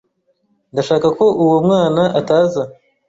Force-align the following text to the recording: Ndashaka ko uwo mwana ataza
Ndashaka 0.73 1.07
ko 1.17 1.25
uwo 1.43 1.57
mwana 1.65 2.03
ataza 2.19 2.63